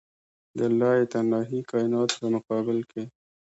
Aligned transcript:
د 0.57 0.59
لایتناهي 0.79 1.59
کایناتو 1.71 2.15
په 2.21 2.27
مقابل 2.35 2.79
کې. 2.91 3.03